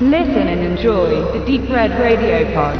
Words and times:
Listen 0.00 0.48
and 0.48 0.60
enjoy 0.60 1.22
the 1.32 1.38
Deep 1.46 1.70
Red 1.70 1.92
Radio 2.00 2.44
Pod. 2.52 2.76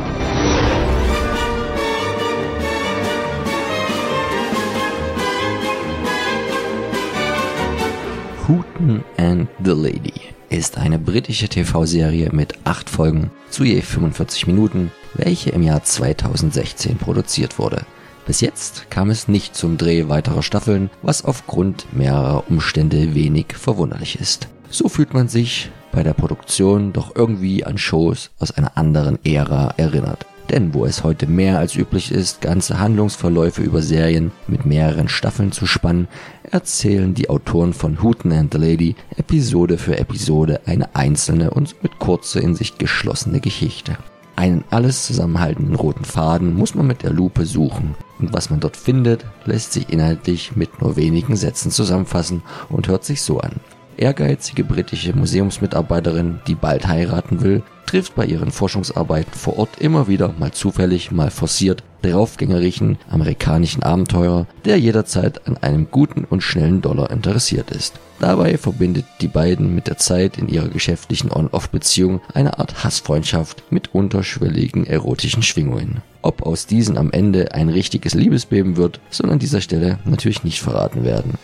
Hooten 8.48 9.04
and 9.16 9.46
the 9.62 9.70
Lady 9.70 10.12
ist 10.48 10.76
eine 10.76 10.98
britische 10.98 11.48
TV-Serie 11.48 12.30
mit 12.32 12.54
acht 12.64 12.90
Folgen 12.90 13.30
zu 13.48 13.62
je 13.62 13.80
45 13.80 14.48
Minuten, 14.48 14.90
welche 15.14 15.50
im 15.50 15.62
Jahr 15.62 15.84
2016 15.84 16.96
produziert 16.98 17.60
wurde. 17.60 17.86
Bis 18.26 18.40
jetzt 18.40 18.90
kam 18.90 19.10
es 19.10 19.28
nicht 19.28 19.54
zum 19.54 19.78
Dreh 19.78 20.08
weiterer 20.08 20.42
Staffeln, 20.42 20.90
was 21.02 21.24
aufgrund 21.24 21.86
mehrerer 21.92 22.50
Umstände 22.50 23.14
wenig 23.14 23.54
verwunderlich 23.54 24.18
ist. 24.18 24.48
So 24.68 24.88
fühlt 24.88 25.14
man 25.14 25.28
sich 25.28 25.70
bei 25.94 26.02
der 26.02 26.14
Produktion 26.14 26.92
doch 26.92 27.14
irgendwie 27.14 27.64
an 27.64 27.78
Shows 27.78 28.30
aus 28.38 28.50
einer 28.50 28.76
anderen 28.76 29.18
Ära 29.24 29.74
erinnert. 29.76 30.26
Denn 30.50 30.74
wo 30.74 30.84
es 30.84 31.04
heute 31.04 31.26
mehr 31.26 31.58
als 31.58 31.74
üblich 31.74 32.12
ist, 32.12 32.42
ganze 32.42 32.78
Handlungsverläufe 32.78 33.62
über 33.62 33.80
Serien 33.80 34.30
mit 34.46 34.66
mehreren 34.66 35.08
Staffeln 35.08 35.52
zu 35.52 35.66
spannen, 35.66 36.08
erzählen 36.50 37.14
die 37.14 37.30
Autoren 37.30 37.72
von 37.72 38.02
Hooten 38.02 38.32
and 38.32 38.52
the 38.52 38.58
Lady 38.58 38.96
Episode 39.16 39.78
für 39.78 39.96
Episode 39.96 40.60
eine 40.66 40.94
einzelne 40.94 41.50
und 41.50 41.82
mit 41.82 41.98
kurzer 41.98 42.42
in 42.42 42.54
sich 42.54 42.76
geschlossene 42.76 43.40
Geschichte. 43.40 43.96
Einen 44.36 44.64
alles 44.70 45.06
zusammenhaltenden 45.06 45.76
roten 45.76 46.04
Faden 46.04 46.54
muss 46.54 46.74
man 46.74 46.88
mit 46.88 47.04
der 47.04 47.12
Lupe 47.12 47.46
suchen. 47.46 47.94
Und 48.18 48.32
was 48.32 48.50
man 48.50 48.60
dort 48.60 48.76
findet, 48.76 49.24
lässt 49.44 49.72
sich 49.72 49.90
inhaltlich 49.90 50.56
mit 50.56 50.82
nur 50.82 50.96
wenigen 50.96 51.36
Sätzen 51.36 51.70
zusammenfassen 51.70 52.42
und 52.68 52.88
hört 52.88 53.04
sich 53.04 53.22
so 53.22 53.40
an. 53.40 53.60
Ehrgeizige 53.96 54.64
britische 54.64 55.14
Museumsmitarbeiterin, 55.14 56.40
die 56.46 56.54
bald 56.54 56.86
heiraten 56.86 57.42
will, 57.42 57.62
trifft 57.86 58.14
bei 58.14 58.24
ihren 58.26 58.50
Forschungsarbeiten 58.50 59.32
vor 59.34 59.58
Ort 59.58 59.80
immer 59.80 60.08
wieder 60.08 60.34
mal 60.38 60.52
zufällig, 60.52 61.10
mal 61.10 61.30
forciert 61.30 61.82
draufgängerischen 62.02 62.98
amerikanischen 63.10 63.82
Abenteurer, 63.82 64.46
der 64.64 64.78
jederzeit 64.78 65.46
an 65.46 65.56
einem 65.58 65.90
guten 65.90 66.24
und 66.24 66.42
schnellen 66.42 66.82
Dollar 66.82 67.10
interessiert 67.10 67.70
ist. 67.70 67.94
Dabei 68.20 68.56
verbindet 68.56 69.04
die 69.20 69.28
beiden 69.28 69.74
mit 69.74 69.86
der 69.86 69.98
Zeit 69.98 70.38
in 70.38 70.48
ihrer 70.48 70.68
geschäftlichen 70.68 71.32
On-Off-Beziehung 71.32 72.20
eine 72.32 72.58
Art 72.58 72.84
Hassfreundschaft 72.84 73.64
mit 73.70 73.94
unterschwelligen 73.94 74.86
erotischen 74.86 75.42
Schwingungen. 75.42 76.02
Ob 76.22 76.42
aus 76.42 76.66
diesen 76.66 76.96
am 76.96 77.10
Ende 77.10 77.52
ein 77.52 77.68
richtiges 77.68 78.14
Liebesbeben 78.14 78.76
wird, 78.76 79.00
soll 79.10 79.30
an 79.30 79.38
dieser 79.38 79.60
Stelle 79.60 79.98
natürlich 80.04 80.42
nicht 80.42 80.62
verraten 80.62 81.04
werden. 81.04 81.34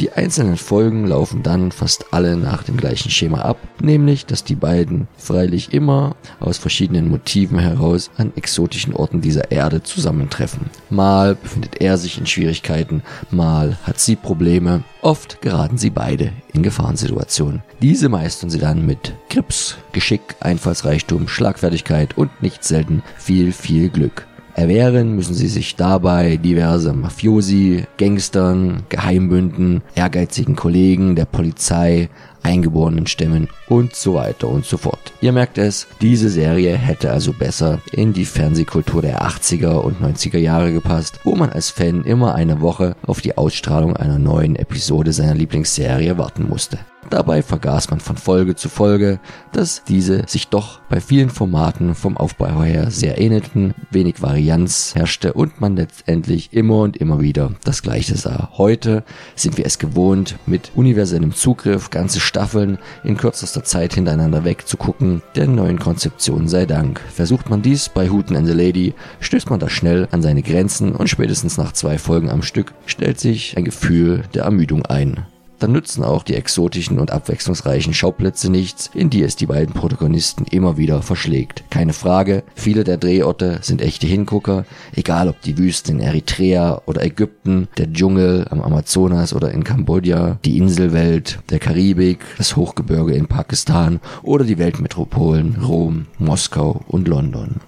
Die 0.00 0.12
einzelnen 0.12 0.56
Folgen 0.56 1.08
laufen 1.08 1.42
dann 1.42 1.72
fast 1.72 2.12
alle 2.12 2.36
nach 2.36 2.62
dem 2.62 2.76
gleichen 2.76 3.10
Schema 3.10 3.42
ab, 3.42 3.58
nämlich 3.80 4.26
dass 4.26 4.44
die 4.44 4.54
beiden 4.54 5.08
freilich 5.16 5.72
immer 5.72 6.14
aus 6.38 6.56
verschiedenen 6.56 7.08
Motiven 7.08 7.58
heraus 7.58 8.10
an 8.16 8.32
exotischen 8.36 8.94
Orten 8.94 9.20
dieser 9.20 9.50
Erde 9.50 9.82
zusammentreffen. 9.82 10.70
Mal 10.90 11.34
befindet 11.34 11.80
er 11.80 11.98
sich 11.98 12.18
in 12.18 12.26
Schwierigkeiten, 12.26 13.02
mal 13.30 13.78
hat 13.82 13.98
sie 13.98 14.16
Probleme, 14.16 14.84
oft 15.02 15.42
geraten 15.42 15.76
sie 15.76 15.90
beide 15.90 16.32
in 16.54 16.62
Gefahrensituationen. 16.62 17.62
Diese 17.82 18.08
meistern 18.08 18.50
sie 18.50 18.58
dann 18.58 18.86
mit 18.86 19.14
Grips, 19.28 19.76
Geschick, 19.92 20.36
Einfallsreichtum, 20.40 21.28
Schlagfertigkeit 21.28 22.16
und 22.16 22.42
nicht 22.42 22.64
selten 22.64 23.02
viel, 23.16 23.52
viel 23.52 23.90
Glück. 23.90 24.26
Erwehren 24.54 25.14
müssen 25.14 25.34
sie 25.34 25.46
sich 25.46 25.76
dabei 25.76 26.36
diverse 26.36 26.92
Mafiosi, 26.92 27.84
Gangstern, 27.96 28.82
Geheimbünden, 28.88 29.82
ehrgeizigen 29.94 30.56
Kollegen 30.56 31.14
der 31.14 31.26
Polizei, 31.26 32.08
eingeborenen 32.48 33.06
Stämmen 33.06 33.48
und 33.68 33.94
so 33.94 34.14
weiter 34.14 34.48
und 34.48 34.64
so 34.64 34.78
fort. 34.78 35.12
Ihr 35.20 35.32
merkt 35.32 35.58
es, 35.58 35.86
diese 36.00 36.30
Serie 36.30 36.76
hätte 36.76 37.12
also 37.12 37.34
besser 37.34 37.80
in 37.92 38.14
die 38.14 38.24
Fernsehkultur 38.24 39.02
der 39.02 39.22
80er 39.22 39.74
und 39.74 40.00
90er 40.00 40.38
Jahre 40.38 40.72
gepasst, 40.72 41.20
wo 41.24 41.36
man 41.36 41.50
als 41.50 41.68
Fan 41.68 42.04
immer 42.04 42.34
eine 42.34 42.62
Woche 42.62 42.96
auf 43.06 43.20
die 43.20 43.36
Ausstrahlung 43.36 43.96
einer 43.96 44.18
neuen 44.18 44.56
Episode 44.56 45.12
seiner 45.12 45.34
Lieblingsserie 45.34 46.16
warten 46.16 46.48
musste. 46.48 46.78
Dabei 47.10 47.42
vergaß 47.42 47.90
man 47.90 48.00
von 48.00 48.16
Folge 48.16 48.54
zu 48.54 48.68
Folge, 48.68 49.18
dass 49.52 49.82
diese 49.84 50.24
sich 50.26 50.48
doch 50.48 50.80
bei 50.90 51.00
vielen 51.00 51.30
Formaten 51.30 51.94
vom 51.94 52.16
Aufbau 52.16 52.62
her 52.62 52.90
sehr 52.90 53.18
ähnelten, 53.18 53.74
wenig 53.90 54.20
Varianz 54.20 54.94
herrschte 54.94 55.32
und 55.32 55.60
man 55.60 55.76
letztendlich 55.76 56.52
immer 56.52 56.80
und 56.82 56.96
immer 56.96 57.20
wieder 57.20 57.52
das 57.64 57.82
gleiche 57.82 58.16
sah. 58.16 58.50
Heute 58.58 59.04
sind 59.36 59.56
wir 59.56 59.64
es 59.64 59.78
gewohnt, 59.78 60.36
mit 60.46 60.72
universellem 60.74 61.34
Zugriff 61.34 61.90
ganze 61.90 62.20
Staffeln 62.20 62.78
in 63.04 63.16
kürzester 63.16 63.64
Zeit 63.64 63.94
hintereinander 63.94 64.44
wegzugucken, 64.44 65.22
der 65.34 65.46
neuen 65.46 65.78
Konzeption 65.78 66.46
sei 66.48 66.66
Dank. 66.66 67.00
Versucht 67.12 67.48
man 67.48 67.62
dies 67.62 67.88
bei 67.88 68.10
Hooten 68.10 68.36
and 68.36 68.46
the 68.46 68.52
Lady, 68.52 68.92
stößt 69.20 69.48
man 69.48 69.60
da 69.60 69.70
schnell 69.70 70.08
an 70.10 70.20
seine 70.20 70.42
Grenzen 70.42 70.94
und 70.94 71.08
spätestens 71.08 71.56
nach 71.56 71.72
zwei 71.72 71.96
Folgen 71.96 72.28
am 72.28 72.42
Stück 72.42 72.74
stellt 72.86 73.18
sich 73.18 73.56
ein 73.56 73.64
Gefühl 73.64 74.24
der 74.34 74.44
Ermüdung 74.44 74.84
ein 74.84 75.26
dann 75.58 75.72
nützen 75.72 76.04
auch 76.04 76.22
die 76.22 76.34
exotischen 76.34 76.98
und 76.98 77.10
abwechslungsreichen 77.10 77.94
Schauplätze 77.94 78.50
nichts, 78.50 78.90
in 78.94 79.10
die 79.10 79.22
es 79.22 79.36
die 79.36 79.46
beiden 79.46 79.74
Protagonisten 79.74 80.44
immer 80.50 80.76
wieder 80.76 81.02
verschlägt. 81.02 81.64
Keine 81.70 81.92
Frage, 81.92 82.44
viele 82.54 82.84
der 82.84 82.96
Drehorte 82.96 83.58
sind 83.62 83.82
echte 83.82 84.06
Hingucker, 84.06 84.64
egal 84.94 85.28
ob 85.28 85.40
die 85.42 85.58
Wüste 85.58 85.92
in 85.92 86.00
Eritrea 86.00 86.82
oder 86.86 87.02
Ägypten, 87.02 87.68
der 87.76 87.92
Dschungel 87.92 88.46
am 88.50 88.60
Amazonas 88.60 89.34
oder 89.34 89.52
in 89.52 89.64
Kambodscha, 89.64 90.38
die 90.44 90.58
Inselwelt, 90.58 91.40
der 91.50 91.58
Karibik, 91.58 92.24
das 92.36 92.56
Hochgebirge 92.56 93.14
in 93.14 93.26
Pakistan 93.26 94.00
oder 94.22 94.44
die 94.44 94.58
Weltmetropolen 94.58 95.56
Rom, 95.62 96.06
Moskau 96.18 96.82
und 96.88 97.08
London. 97.08 97.60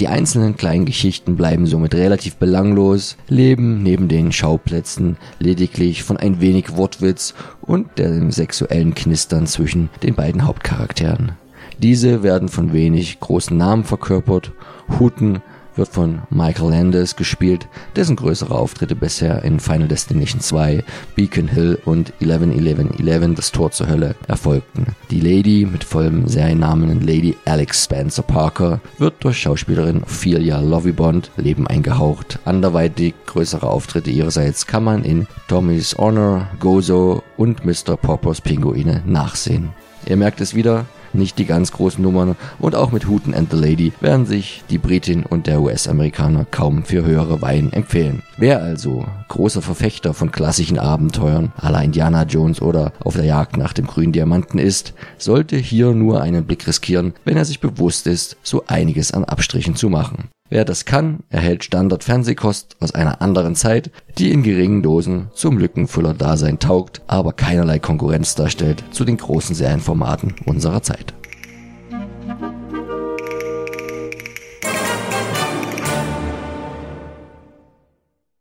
Die 0.00 0.08
einzelnen 0.08 0.56
kleinen 0.56 0.86
Geschichten 0.86 1.36
bleiben 1.36 1.66
somit 1.66 1.94
relativ 1.94 2.36
belanglos, 2.36 3.16
leben 3.28 3.82
neben 3.84 4.08
den 4.08 4.32
Schauplätzen 4.32 5.16
lediglich 5.38 6.02
von 6.02 6.16
ein 6.16 6.40
wenig 6.40 6.76
Wortwitz 6.76 7.34
und 7.62 7.98
dem 7.98 8.32
sexuellen 8.32 8.94
Knistern 8.94 9.46
zwischen 9.46 9.90
den 10.02 10.14
beiden 10.14 10.46
Hauptcharakteren. 10.46 11.32
Diese 11.78 12.22
werden 12.22 12.48
von 12.48 12.72
wenig 12.72 13.20
großen 13.20 13.56
Namen 13.56 13.84
verkörpert, 13.84 14.52
Huten 14.98 15.42
wird 15.76 15.88
von 15.88 16.22
Michael 16.30 16.70
Landis 16.70 17.16
gespielt, 17.16 17.68
dessen 17.96 18.16
größere 18.16 18.54
Auftritte 18.54 18.94
bisher 18.94 19.42
in 19.42 19.60
Final 19.60 19.88
Destination 19.88 20.40
2, 20.40 20.84
Beacon 21.14 21.48
Hill 21.48 21.78
und 21.84 22.12
111111 22.20 23.34
das 23.34 23.52
Tor 23.52 23.70
zur 23.70 23.88
Hölle 23.88 24.14
erfolgten. 24.28 24.86
Die 25.10 25.20
Lady 25.20 25.66
mit 25.70 25.84
vollem 25.84 26.28
Seriennamen 26.28 27.00
Lady 27.00 27.36
Alex 27.44 27.84
Spencer 27.84 28.22
Parker 28.22 28.80
wird 28.98 29.14
durch 29.20 29.38
Schauspielerin 29.38 30.02
Ophelia 30.02 30.60
Lovibond 30.60 31.30
Leben 31.36 31.66
eingehaucht. 31.66 32.38
Anderweitig 32.44 33.14
größere 33.26 33.66
Auftritte 33.66 34.10
ihrerseits 34.10 34.66
kann 34.66 34.84
man 34.84 35.04
in 35.04 35.26
Tommy's 35.48 35.96
Honor, 35.98 36.48
Gozo 36.60 37.22
und 37.36 37.64
Mr. 37.64 37.96
Poppers 37.96 38.40
Pinguine 38.40 39.02
nachsehen. 39.06 39.70
Ihr 40.06 40.16
merkt 40.16 40.40
es 40.40 40.54
wieder, 40.54 40.84
nicht 41.14 41.38
die 41.38 41.44
ganz 41.44 41.72
großen 41.72 42.02
Nummern 42.02 42.36
und 42.58 42.74
auch 42.74 42.92
mit 42.92 43.08
Hooten 43.08 43.34
and 43.34 43.50
the 43.50 43.56
Lady 43.56 43.92
werden 44.00 44.26
sich 44.26 44.62
die 44.70 44.78
Britin 44.78 45.24
und 45.24 45.46
der 45.46 45.60
US-Amerikaner 45.60 46.46
kaum 46.50 46.84
für 46.84 47.04
höhere 47.04 47.40
Weihen 47.42 47.72
empfehlen. 47.72 48.22
Wer 48.36 48.62
also 48.62 49.04
großer 49.28 49.62
Verfechter 49.62 50.14
von 50.14 50.32
klassischen 50.32 50.78
Abenteuern 50.78 51.52
à 51.60 51.70
la 51.70 51.80
Indiana 51.80 52.24
Jones 52.24 52.60
oder 52.60 52.92
auf 53.00 53.14
der 53.14 53.24
Jagd 53.24 53.56
nach 53.56 53.72
dem 53.72 53.86
grünen 53.86 54.12
Diamanten 54.12 54.58
ist, 54.58 54.94
sollte 55.18 55.56
hier 55.56 55.92
nur 55.92 56.20
einen 56.20 56.44
Blick 56.44 56.66
riskieren, 56.66 57.14
wenn 57.24 57.36
er 57.36 57.44
sich 57.44 57.60
bewusst 57.60 58.06
ist, 58.06 58.36
so 58.42 58.64
einiges 58.66 59.12
an 59.12 59.24
Abstrichen 59.24 59.76
zu 59.76 59.88
machen. 59.88 60.28
Wer 60.54 60.64
das 60.64 60.84
kann, 60.84 61.24
erhält 61.30 61.64
Standard-Fernsehkost 61.64 62.76
aus 62.78 62.94
einer 62.94 63.20
anderen 63.20 63.56
Zeit, 63.56 63.90
die 64.18 64.30
in 64.30 64.44
geringen 64.44 64.84
Dosen 64.84 65.26
zum 65.34 65.58
Lückenfüller-Dasein 65.58 66.60
taugt, 66.60 67.02
aber 67.08 67.32
keinerlei 67.32 67.80
Konkurrenz 67.80 68.36
darstellt 68.36 68.84
zu 68.92 69.04
den 69.04 69.16
großen 69.16 69.56
Serienformaten 69.56 70.32
unserer 70.46 70.80
Zeit. 70.80 71.12